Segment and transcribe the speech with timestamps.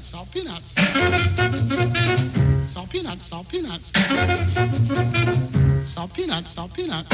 [0.00, 0.74] peanuts, salt peanuts.
[2.72, 3.92] Salt peanuts, salt peanuts.
[5.84, 7.08] Salt peanuts, salt peanuts.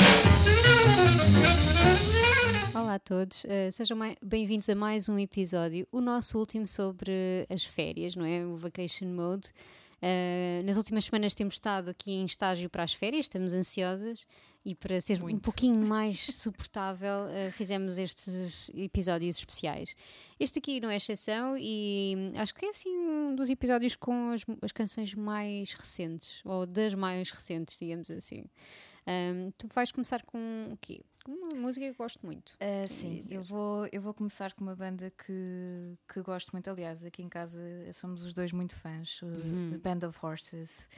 [2.75, 7.65] Olá a todos, uh, sejam bem-vindos a mais um episódio, o nosso último sobre as
[7.65, 8.45] férias, não é?
[8.45, 9.51] O Vacation Mode.
[10.03, 14.27] Uh, nas últimas semanas temos estado aqui em estágio para as férias, estamos ansiosas
[14.65, 15.37] e para ser Muito.
[15.37, 19.97] um pouquinho mais suportável, uh, fizemos estes episódios especiais.
[20.39, 24.45] Este aqui não é exceção e acho que é assim um dos episódios com as,
[24.61, 28.45] as canções mais recentes, ou das mais recentes, digamos assim.
[29.07, 31.01] Um, tu vais começar com o quê?
[31.27, 32.51] Uma música que eu gosto muito.
[32.55, 36.71] Uh, sim, eu vou, eu vou começar com uma banda que, que gosto muito.
[36.71, 37.61] Aliás, aqui em casa
[37.93, 39.79] somos os dois muito fãs, uhum.
[39.83, 40.89] Band of Horses.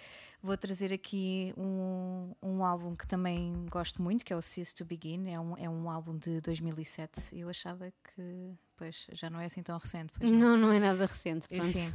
[0.42, 4.84] Vou trazer aqui um, um álbum que também gosto muito, que é o Cease to
[4.84, 5.30] Begin.
[5.30, 7.36] É um, é um álbum de 2007.
[7.36, 10.12] Eu achava que Pois, já não é assim tão recente.
[10.20, 10.30] Não.
[10.30, 10.56] não.
[10.56, 11.48] não, é nada recente.
[11.48, 11.66] Pronto.
[11.66, 11.92] Enfim.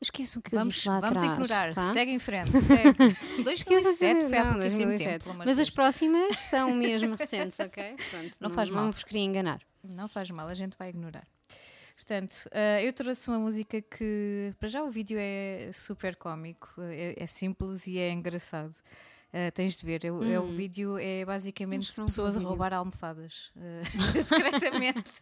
[0.00, 1.74] Esqueço o que vamos, disse lá Vamos atrás, ignorar.
[1.74, 1.92] Tá?
[1.92, 2.50] Segue em frente.
[2.60, 3.16] Segue.
[3.44, 5.32] 2007 foi há pouquíssimo tempo.
[5.34, 7.73] Mas as próximas são mesmo recentes, ok?
[7.82, 8.84] Pronto, não, não faz mal.
[8.84, 9.60] Não vos queria enganar.
[9.82, 11.26] Não faz mal, a gente vai ignorar.
[11.96, 17.14] Portanto, uh, eu trouxe uma música que, para já, o vídeo é super cómico, é,
[17.16, 18.74] é simples e é engraçado.
[19.32, 20.32] Uh, tens de ver, é, hum.
[20.32, 20.54] é, o hum.
[20.54, 25.12] vídeo é basicamente pessoas a roubar almofadas uh, secretamente.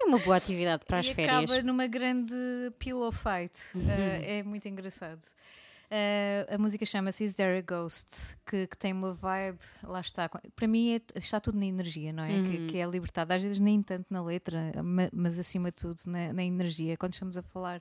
[0.00, 1.50] É uma boa atividade para as e férias.
[1.50, 2.34] acaba numa grande
[2.78, 3.58] pillow fight.
[3.74, 3.82] Uhum.
[3.82, 5.24] Uh, é muito engraçado.
[5.90, 8.36] Uh, a música chama-se Is There a Ghost?
[8.44, 10.28] Que, que, tem uma vibe, lá está.
[10.28, 12.30] Para mim é, está tudo na energia, não é?
[12.30, 12.50] Uhum.
[12.50, 13.32] Que, que, é libertado.
[13.32, 14.72] Às vezes nem tanto na letra,
[15.12, 16.96] mas acima de tudo na, na energia.
[16.96, 17.80] Quando estamos a falar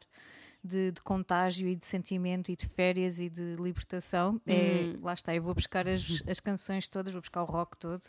[0.63, 4.41] de, de, contágio e de sentimento e de férias e de libertação.
[4.45, 5.03] É, uhum.
[5.03, 8.02] lá está, eu vou buscar as, as canções todas, vou buscar o rock todo,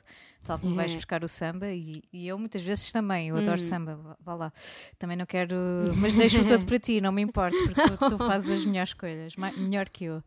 [0.45, 0.99] tal como vais uhum.
[0.99, 3.67] buscar o samba e, e, eu muitas vezes também, eu adoro uhum.
[3.67, 4.53] samba, vá lá.
[4.99, 5.57] Também não quero,
[5.97, 9.35] mas deixo todo para ti, não me importa, porque tu, tu fazes as melhores escolhas,
[9.57, 10.23] melhor que eu.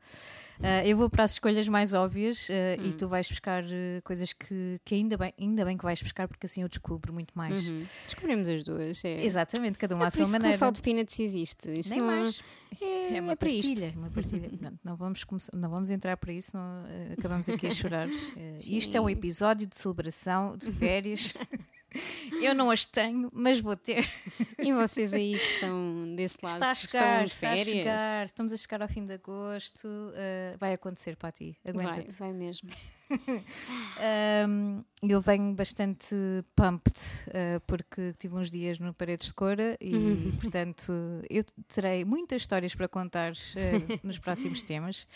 [0.59, 2.85] Uh, eu vou para as escolhas mais óbvias uh, hum.
[2.85, 6.27] e tu vais buscar uh, coisas que, que ainda, bem, ainda bem que vais buscar,
[6.27, 7.69] porque assim eu descubro muito mais.
[7.69, 7.85] Uhum.
[8.05, 9.03] Descobrimos as duas.
[9.03, 9.23] É.
[9.25, 10.55] Exatamente, cada uma é à sua maneira.
[10.55, 11.79] o salt peanuts existe.
[11.79, 12.07] Isto Nem não...
[12.07, 12.43] mais.
[12.79, 13.93] É, é uma é partilha.
[13.95, 14.51] Uma partilha.
[14.61, 16.83] não, não, vamos começar, não vamos entrar para isso, não,
[17.17, 18.07] acabamos aqui a chorar.
[18.61, 21.33] isto é um episódio de celebração de férias.
[22.41, 24.09] Eu não as tenho, mas vou ter.
[24.59, 26.53] E vocês aí que estão desse lado?
[26.53, 28.25] Está a chegar, está a chegar.
[28.25, 29.87] Estamos a chegar ao fim de agosto.
[29.87, 31.57] Uh, vai acontecer para ti.
[31.65, 32.11] Aguenta-te.
[32.13, 32.69] Vai, vai mesmo.
[34.47, 36.15] um, eu venho bastante
[36.55, 36.97] pumped
[37.27, 40.31] uh, porque tive uns dias no Paredes de Cora e, uhum.
[40.39, 40.93] portanto,
[41.29, 45.07] eu terei muitas histórias para contar uh, nos próximos temas.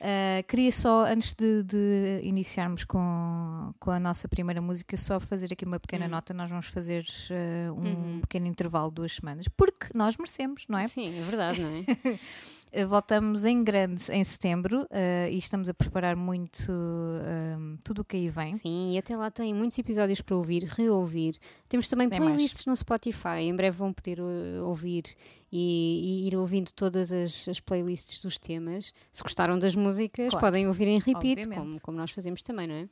[0.00, 5.52] Uh, queria só, antes de, de, iniciarmos com, com a nossa primeira música, só fazer
[5.52, 6.10] aqui uma pequena uhum.
[6.12, 6.32] nota.
[6.32, 8.20] Nós vamos fazer uh, um uhum.
[8.20, 10.86] pequeno intervalo de duas semanas, porque nós merecemos, não é?
[10.86, 11.84] Sim, é verdade, não é?
[12.72, 18.04] Eh, voltamos em grande em setembro uh, e estamos a preparar muito uh, tudo o
[18.04, 18.54] que aí vem.
[18.54, 21.38] Sim, e até lá tem muitos episódios para ouvir, reouvir.
[21.68, 22.78] Temos também tem playlists mais.
[22.78, 25.04] no Spotify, em breve vão poder uh, ouvir
[25.50, 28.92] e, e, ir ouvindo todas as, as, playlists dos temas.
[29.10, 30.46] Se gostaram das músicas, claro.
[30.46, 32.88] podem ouvir em repeat, como, como nós fazemos também, não é?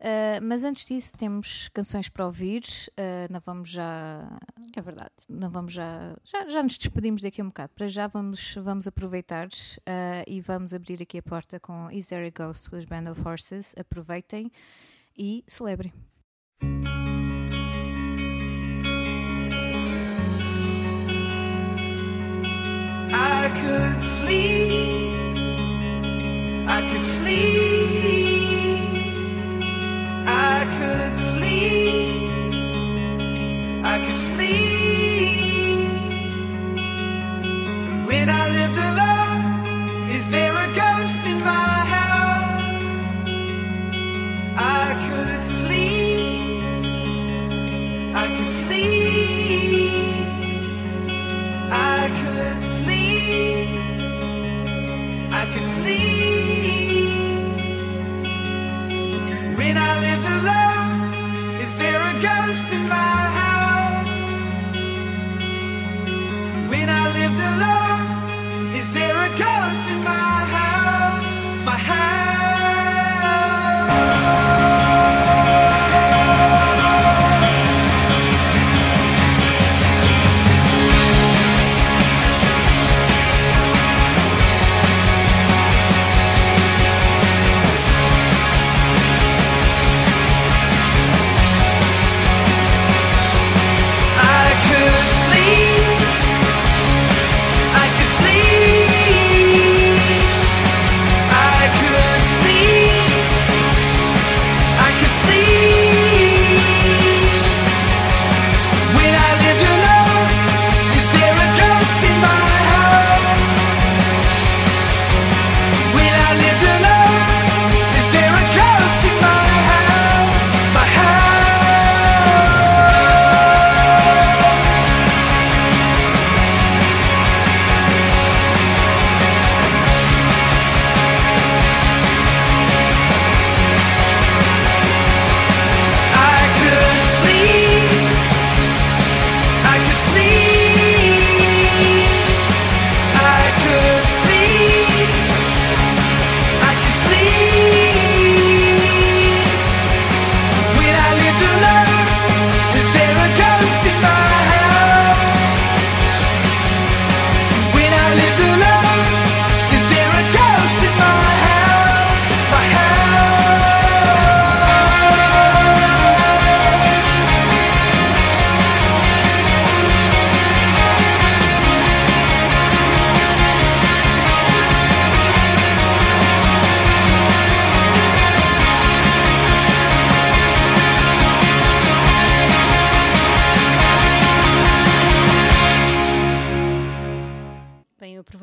[0.00, 2.62] Uh, mas antes disso temos canções para ouvir.
[2.98, 4.40] Uh, não vamos já.
[4.74, 5.12] É verdade.
[5.28, 6.16] Não vamos já.
[6.24, 7.72] Já, já nos despedimos daqui um bocado.
[7.74, 12.26] Para já vamos, vamos aproveitar uh, e vamos abrir aqui a porta com Is There
[12.26, 13.74] a Ghost with Band of Horses.
[13.78, 14.50] Aproveitem
[15.16, 15.92] e celebrem.
[23.12, 25.36] I could sleep.
[26.66, 28.29] I could sleep.
[33.82, 34.79] I could sleep.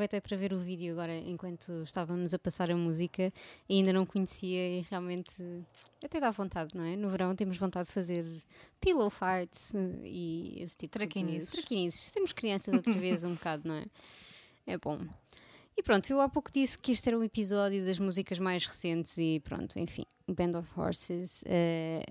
[0.07, 3.31] Aproveitei para ver o vídeo agora enquanto estávamos a passar a música
[3.67, 5.35] e ainda não conhecia e realmente
[6.03, 6.95] até dá vontade, não é?
[6.95, 8.23] No verão temos vontade de fazer
[8.79, 9.73] pillow fights
[10.03, 11.51] e esse tipo Traquinices.
[11.51, 12.11] de traquinices.
[12.11, 13.85] Temos crianças outra vez um bocado, não é?
[14.65, 14.99] É bom.
[15.75, 19.15] E pronto, eu há pouco disse que este era um episódio das músicas mais recentes
[19.17, 22.01] e pronto, enfim, Band of Horses eh,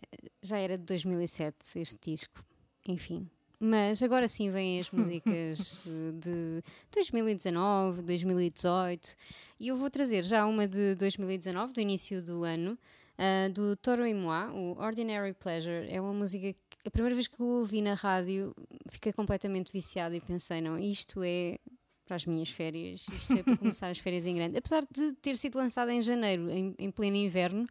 [0.41, 2.45] já era de 2007 este disco,
[2.87, 3.29] enfim.
[3.59, 6.63] Mas agora sim vêm as músicas eh, de
[6.93, 9.17] 2019, 2018
[9.59, 12.79] e eu vou trazer já uma de 2019, do início do ano,
[13.17, 15.87] ah, do Toro e Moi, o Ordinary Pleasure.
[15.89, 18.55] É uma música que a primeira vez que eu ouvi na rádio
[18.91, 21.59] fiquei completamente viciada e pensei, não, isto é
[22.05, 24.57] para as minhas férias, isto é para começar as férias em grande.
[24.57, 27.67] Apesar de ter sido lançada em janeiro, em, em pleno inverno,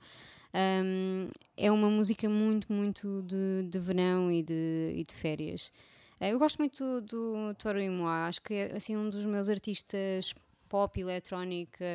[0.56, 5.72] um, é uma música muito, muito de, de verão e de, e de férias.
[6.20, 9.50] Uh, eu gosto muito do, do Toro Moi, acho que é assim, um dos meus
[9.50, 10.34] artistas
[10.70, 11.86] pop, eletrónica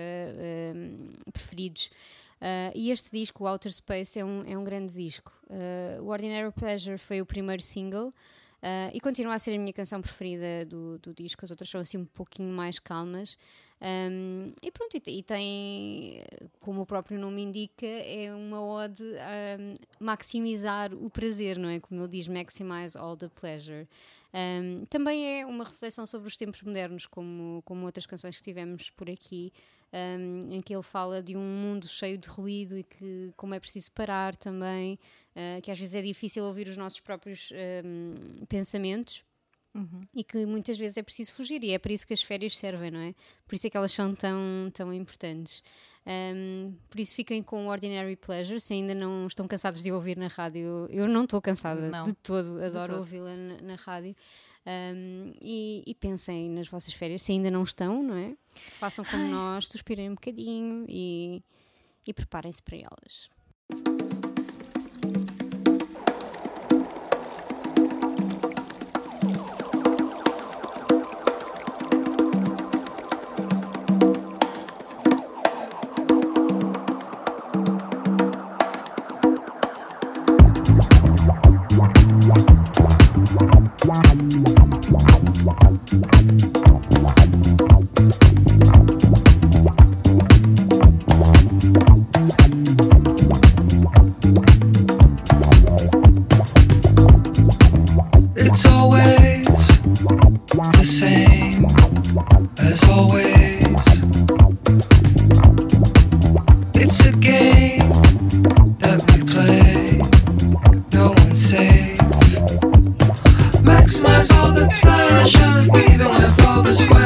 [0.74, 1.90] um, preferidos.
[2.40, 5.32] Uh, e este disco, o Outer Space, é um, é um grande disco.
[5.48, 8.08] Uh, o Ordinary Pleasure foi o primeiro single.
[8.62, 11.80] Uh, e continua a ser a minha canção preferida do, do disco, as outras são
[11.80, 13.38] assim um pouquinho mais calmas.
[13.82, 16.22] Um, e pronto, e, tem,
[16.60, 19.56] como o próprio nome indica, é uma ode a
[19.98, 21.80] maximizar o prazer, não é?
[21.80, 23.88] Como ele diz, maximize all the pleasure.
[24.32, 28.90] Um, também é uma reflexão sobre os tempos modernos, como, como outras canções que tivemos
[28.90, 29.52] por aqui,
[29.92, 33.60] um, em que ele fala de um mundo cheio de ruído e que como é
[33.60, 34.98] preciso parar também,
[35.34, 37.50] uh, que às vezes é difícil ouvir os nossos próprios
[37.84, 39.24] um, pensamentos.
[39.74, 40.00] Uhum.
[40.14, 42.90] E que muitas vezes é preciso fugir, e é para isso que as férias servem,
[42.90, 43.14] não é?
[43.46, 45.62] Por isso é que elas são tão, tão importantes.
[46.06, 50.28] Um, por isso fiquem com Ordinary Pleasure, se ainda não estão cansados de ouvir na
[50.28, 50.86] rádio.
[50.90, 54.14] Eu não estou cansada Não, de todo, adoro ouvi-la na, na rádio.
[54.66, 58.36] Um, e, e pensem nas vossas férias, se ainda não estão, não é?
[58.78, 61.42] Façam como nós, suspirem um bocadinho e,
[62.06, 63.30] e preparem-se para elas.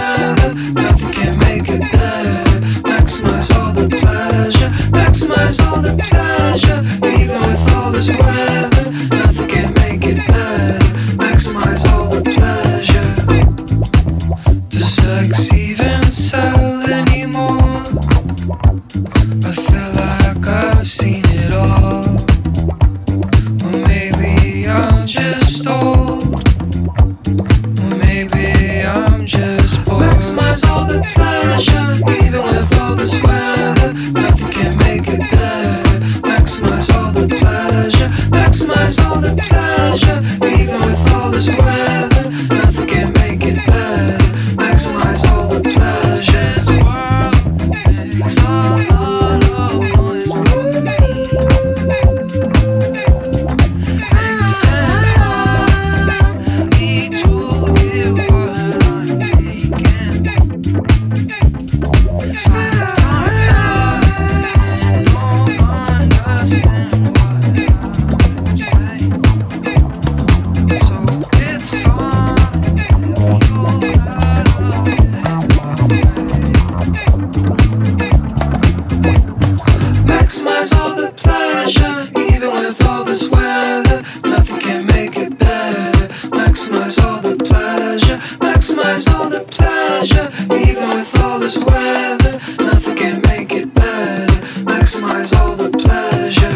[0.04, 0.93] All
[95.44, 96.53] all the pleasure.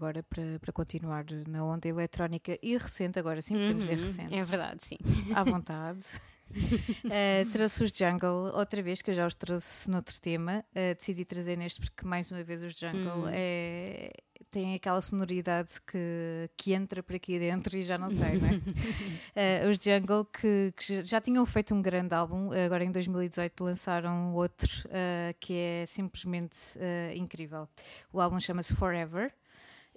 [0.00, 4.34] Agora, para, para continuar na onda eletrónica e recente, agora sim podemos dizer Uhum, recente,
[4.34, 4.96] É verdade, sim.
[5.34, 6.02] à vontade.
[6.50, 10.64] Uh, trouxe os Jungle outra vez, que eu já os trouxe noutro tema.
[10.70, 13.28] Uh, decidi trazer neste porque, mais uma vez, os Jungle Uhum.
[13.30, 14.10] é,
[14.50, 19.66] têm aquela sonoridade que, que entra por aqui dentro e já não sei, não é?
[19.66, 24.34] Uh, os Jungle que, que já tinham feito um grande álbum, agora em 2018 lançaram
[24.34, 27.68] outro uh, que é simplesmente uh, incrível.
[28.12, 29.32] O álbum chama-se Forever.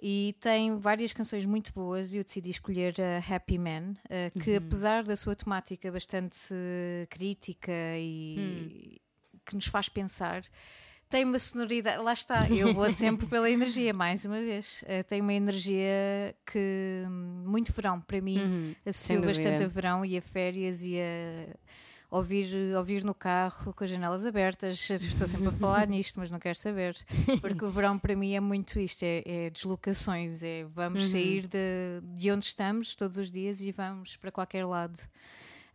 [0.00, 4.56] E tem várias canções muito boas e eu decidi escolher a Happy Man, eh, que
[4.56, 9.00] apesar da sua temática bastante eh, crítica e
[9.46, 10.42] que nos faz pensar,
[11.08, 14.82] tem uma sonoridade, lá está, eu vou sempre pela energia, mais uma vez.
[14.86, 19.68] Eh, tem uma energia que hum, muito verão, para mim, Uhum, sem associo bastante a
[19.68, 21.56] verão e a férias e a
[22.16, 24.88] ouvir, ouvir no carro com as janelas abertas.
[24.90, 26.96] Estou sempre a falar nisto, mas não quero saber.
[27.40, 31.10] Porque o verão para mim é muito isto: é, é deslocações, é vamos Uhum.
[31.10, 34.98] sair de, de onde estamos todos os dias e vamos para qualquer lado.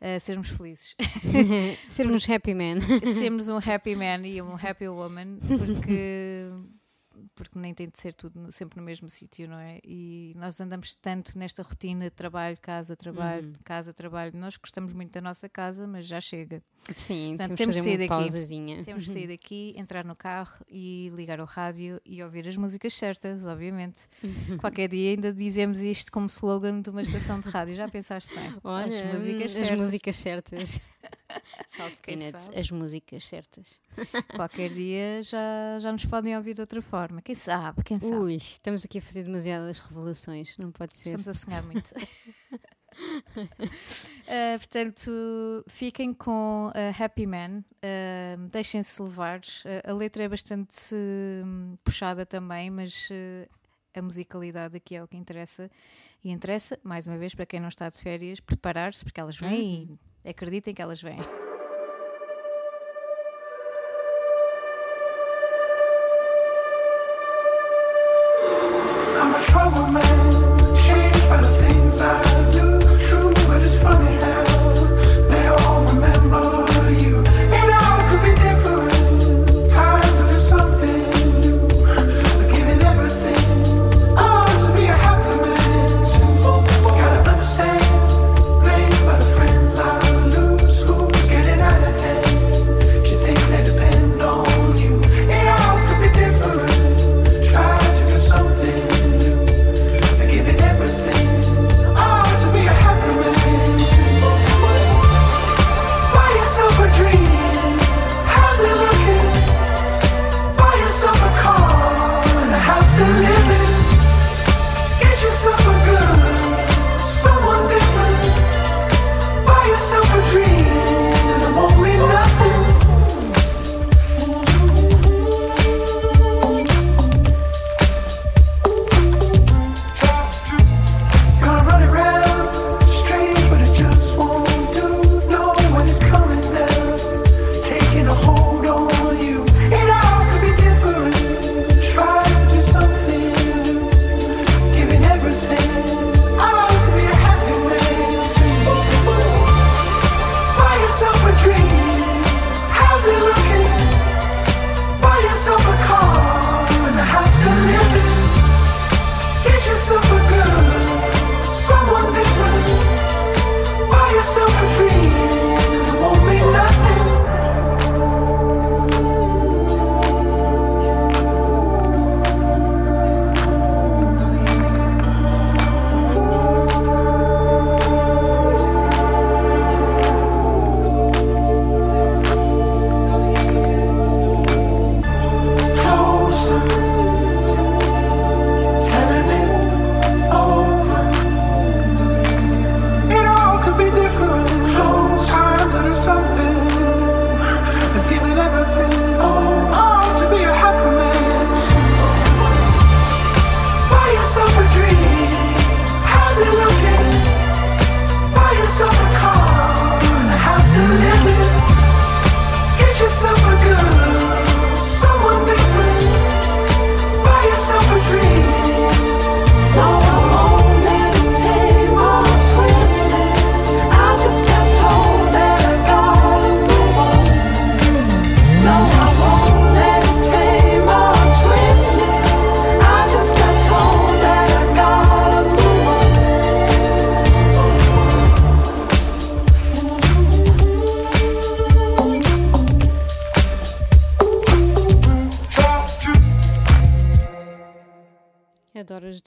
[0.01, 0.95] a sermos felizes.
[1.89, 2.79] Sermos happy man.
[3.13, 6.45] Sermos um happy man e um happy woman, porque,
[7.35, 9.79] porque nem tem de ser tudo sempre no mesmo sítio, não é?
[9.83, 13.53] E nós andamos tanto nesta rotina de trabalho, casa, trabalho, Uhum.
[13.63, 14.31] casa, trabalho.
[14.35, 16.61] Nós gostamos muito da nossa casa, mas já chega.
[16.95, 18.07] Sim, Portanto, temos temos de sair daqui.
[18.09, 18.83] pausazinha.
[18.83, 22.93] Temos de sair daqui, entrar no carro e ligar o rádio e ouvir as músicas
[22.93, 24.07] certas, obviamente.
[24.59, 27.75] Qualquer dia ainda dizemos isto como slogan de uma estação de rádio.
[27.75, 28.53] Já pensaste bem?
[28.63, 29.81] Olha, as músicas hum, as certas.
[29.81, 30.81] músicas certas.
[31.67, 33.79] Salve Peanuts, as músicas certas.
[34.35, 37.21] Qualquer dia já, já nos podem ouvir de outra forma.
[37.21, 37.83] Quem sabe?
[37.83, 38.15] Quem sabe?
[38.15, 41.09] Ui, estamos aqui a fazer demasiadas revelações, não pode ser.
[41.09, 41.91] Estamos a sonhar muito.
[43.35, 43.47] Uh,
[44.59, 49.39] portanto, fiquem com uh, Happy Man, uh, deixem-se levar.
[49.39, 53.09] Uh, a letra é bastante hum, puxada também, mas
[53.93, 55.69] a musicalidade aqui é o que interessa.
[56.23, 59.83] E interessa, mais uma vez, para quem não está de férias, preparar-se, porque elas vêm
[59.83, 61.19] e acreditem que elas vêm.
[69.21, 70.18] I'm a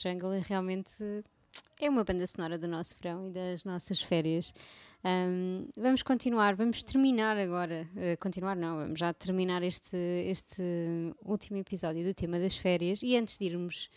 [0.02, 0.92] Jungle e realmente
[1.80, 4.52] é uma banda sonora do nosso verão e das nossas férias.
[5.04, 7.88] Um, vamos continuar, vamos terminar agora.
[7.94, 10.62] Uh, continuar, não, vamos já terminar este, este
[11.24, 13.02] último episódio do tema das férias.
[13.02, 13.90] E antes de irmos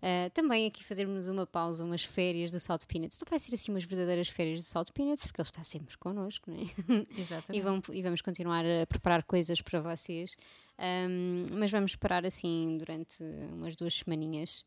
[0.00, 3.18] Uh, também aqui fazermos uma pausa, umas férias do Salt Peanuts.
[3.20, 6.50] Não vai ser assim umas verdadeiras férias do Salt Peanuts, porque ele está sempre connosco,
[6.50, 6.62] não é?
[7.20, 7.58] Exatamente.
[7.58, 10.36] e, vamos, e vamos continuar a preparar coisas para vocês.
[10.80, 14.64] Um, mas vamos parar assim durante umas duas semaninhas.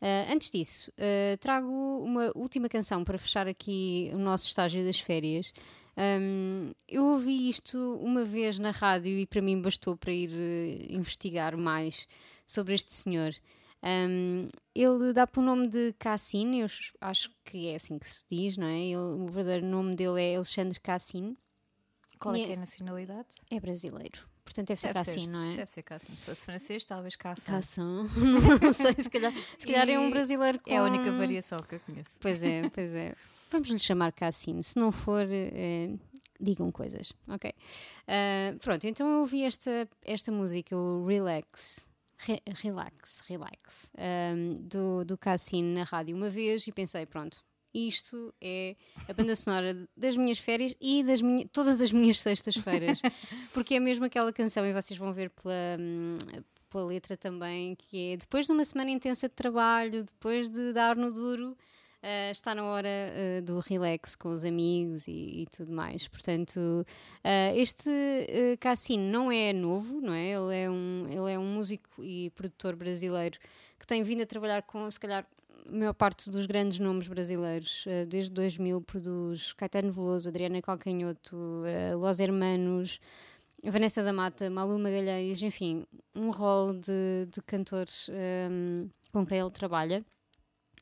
[0.00, 5.00] Uh, antes disso, uh, trago uma última canção para fechar aqui o nosso estágio das
[5.00, 5.52] férias.
[5.96, 10.92] Um, eu ouvi isto uma vez na rádio e para mim bastou para ir uh,
[10.92, 12.06] investigar mais
[12.46, 13.32] sobre este senhor.
[13.82, 16.66] Um, ele dá pelo nome de Cassin, eu
[17.00, 18.78] acho que é assim que se diz, não é?
[18.78, 21.36] Ele, o verdadeiro nome dele é Alexandre Cassin.
[22.18, 23.28] Qual é, que é a nacionalidade?
[23.50, 24.35] É brasileiro.
[24.46, 25.56] Portanto, deve ser Deve Cassin, ser, não é?
[25.56, 26.14] Deve ser Cassin.
[26.14, 27.50] Se fosse francês, talvez Cassin.
[27.50, 27.80] Cassin.
[28.62, 30.70] não sei, se calhar, se calhar é um brasileiro com...
[30.70, 32.16] É a única variação que eu conheço.
[32.20, 33.14] Pois é, pois é.
[33.50, 34.62] Vamos lhe chamar Cassin.
[34.62, 35.90] Se não for, eh,
[36.40, 37.52] digam coisas, ok?
[38.06, 41.88] Ah, pronto, então eu ouvi esta, esta música, o Relax.
[42.18, 48.32] Re- relax, relax, ahm, do, do Cassin na rádio uma vez e pensei, pronto, isto
[48.40, 48.76] é
[49.08, 53.00] a banda sonora das minhas férias e das minha, todas as minhas sextas-feiras,
[53.52, 56.16] porque é mesmo aquela canção, e vocês vão ver pela, hum,
[56.70, 60.96] pela letra também, que é depois de uma semana intensa de trabalho, depois de dar
[60.96, 61.56] no duro,
[62.02, 66.06] ah, está na hora ah, do relax com os amigos e, e tudo mais.
[66.06, 66.86] Portanto,
[67.24, 70.30] ah, este uh, Cassino não é novo, não é?
[70.30, 73.38] Ele é, um, ele é um músico e produtor brasileiro
[73.78, 75.26] que tem vindo a trabalhar com, se calhar,
[75.70, 77.84] maior parte dos grandes nomes brasileiros.
[77.86, 83.00] Ah, desde 2000 produz Caetano Veloso, Adriana Calcanhoto, ah, Los Hermanos,
[83.64, 89.50] Vanessa da Mata, Malu Magalhães, enfim, um rol de, de cantores ahm, com quem ele
[89.50, 90.04] trabalha.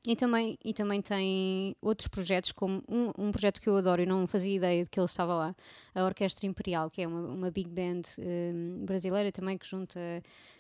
[0.07, 4.07] E também, e também tem outros projetos, como um, um projeto que eu adoro e
[4.07, 5.57] não fazia ideia de que ele estava lá,
[5.95, 9.99] a Orquestra Imperial, que é uma, uma big band hum, brasileira também que junta,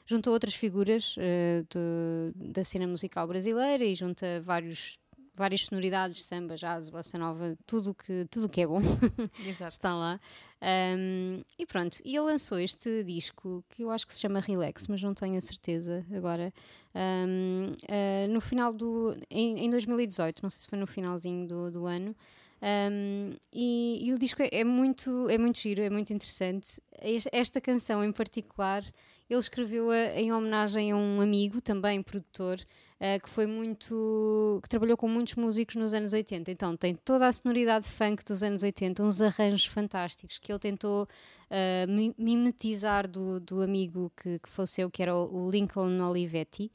[0.06, 4.98] junta outras figuras eh, do- da cena musical brasileira e junta vários,
[5.34, 8.80] várias sonoridades, samba, jazz, bossa nova, tudo que, tudo que é bom
[9.46, 9.72] Exato.
[9.72, 10.20] está lá.
[10.62, 14.86] Um, e pronto, e ele lançou este disco que eu acho que se chama Relax,
[14.86, 16.52] mas não tenho a certeza agora.
[16.94, 19.16] Um, uh, no final do.
[19.30, 22.14] Em, em 2018, não sei se foi no finalzinho do, do ano.
[22.62, 26.80] Um, e, e o disco é, é muito, é muito giro, é muito interessante.
[27.02, 28.82] Este- Esta canção em particular,
[29.28, 32.58] ele escreveu-a em homenagem a um amigo, também produtor,
[33.00, 34.60] uh, que foi muito.
[34.62, 36.50] que trabalhou com muitos músicos nos anos 80.
[36.50, 41.04] Então tem toda a sonoridade funk dos anos 80, uns arranjos fantásticos que ele tentou
[41.04, 46.70] uh, mi- mimetizar do, do amigo que, que faleceu, que era o, Lincoln Olivetti,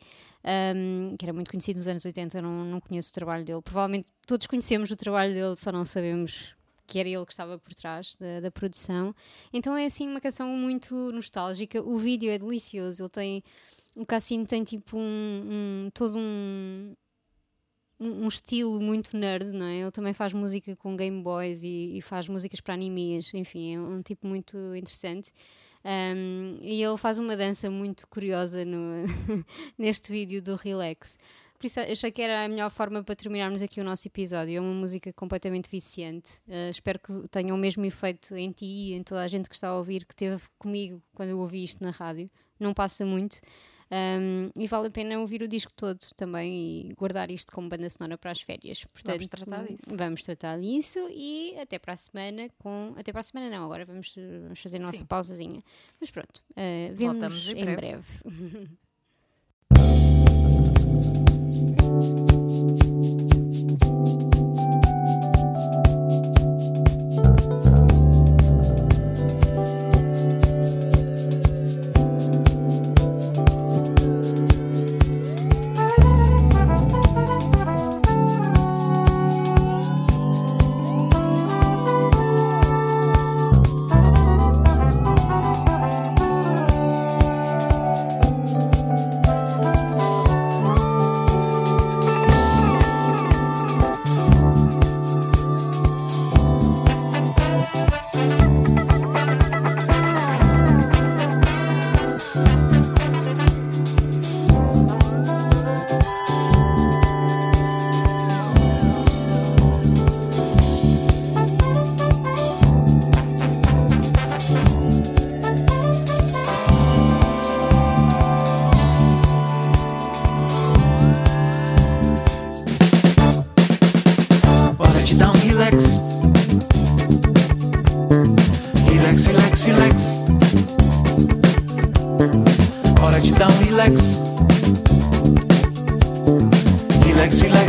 [0.75, 2.41] um, que era muito conhecido nos anos 80.
[2.41, 3.61] Não, não conheço o trabalho dele.
[3.61, 6.55] Provavelmente todos conhecemos o trabalho dele, só não sabemos
[6.87, 9.13] que era ele que estava por trás da, da produção.
[9.53, 11.81] Então é assim uma canção muito nostálgica.
[11.83, 13.03] O vídeo é delicioso.
[13.03, 13.43] Ele tem.
[13.99, 16.95] O Cassino tem tipo um, um- todo um,
[17.99, 19.81] um, estilo muito nerd, não é?
[19.81, 23.79] Ele também faz música com Game Boys e, e faz músicas para animes, enfim, é
[23.81, 25.33] um tipo muito interessante.
[25.83, 29.03] Um, e ele faz uma dança muito curiosa no,
[29.77, 31.17] neste vídeo do Relax.
[31.57, 34.55] Por isso achei que era a melhor forma para terminarmos aqui o nosso episódio.
[34.55, 36.31] É uma música completamente viciante.
[36.47, 39.55] Uh, espero que tenha o mesmo efeito em ti e em toda a gente que
[39.55, 42.29] está a ouvir, que teve comigo quando eu ouvi isto na rádio.
[42.57, 43.41] Não passa muito.
[43.91, 47.89] Um, e vale a pena ouvir o disco todo também e guardar isto como banda
[47.89, 48.85] sonora para as férias.
[48.85, 49.97] Portanto, tratar disso.
[49.97, 52.93] Vamos tratar disso e até para a semana com.
[52.97, 55.05] Até para a semana não, agora vamos, vamos fazer a nossa Sim.
[55.05, 55.63] pausazinha.
[55.99, 58.03] Mas pronto, uh, vemos Voltamos em em breve.
[58.23, 58.69] breve.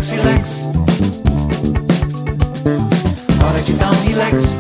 [0.00, 0.64] Relax.
[3.38, 4.56] I'll you down, relax.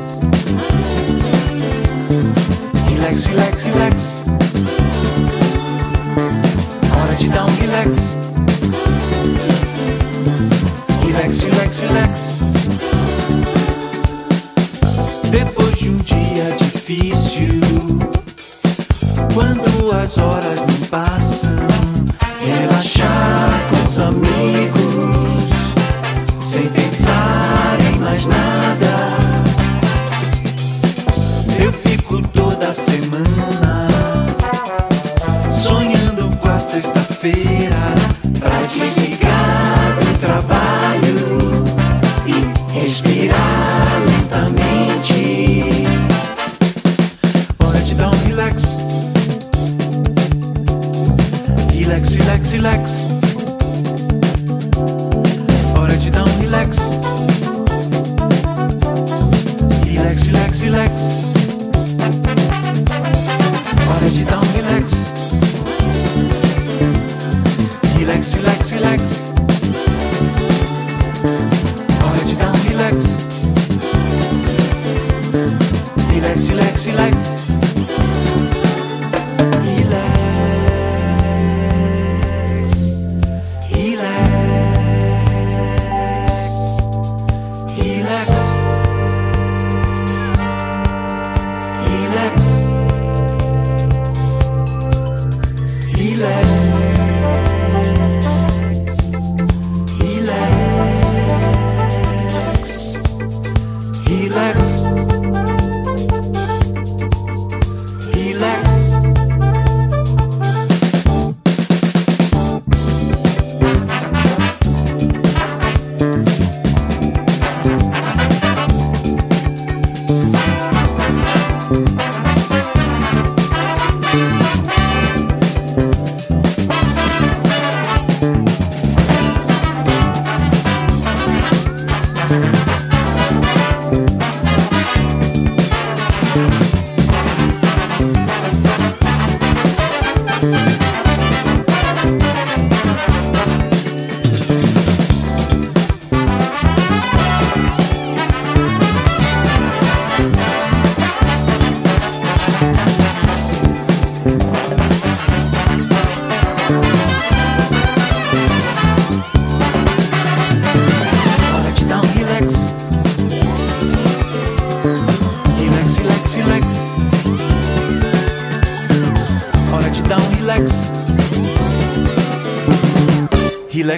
[2.90, 4.29] Relax, relax, relax.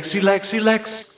[0.03, 1.12] Lexi, Lexi, Lex.